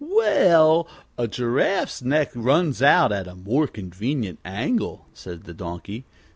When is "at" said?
3.11-3.27